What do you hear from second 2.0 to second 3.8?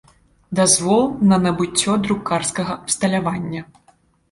друкарскага абсталявання.